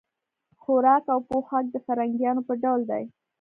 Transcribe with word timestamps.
خوراک 0.61 1.03
او 1.13 1.19
پوښاک 1.29 1.65
د 1.71 1.75
فرنګیانو 1.85 2.41
په 2.47 2.53
ډول 2.63 2.81
دی. 2.91 3.03